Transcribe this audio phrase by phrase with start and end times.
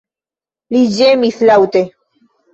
[0.75, 1.85] Li ĝemis laŭte.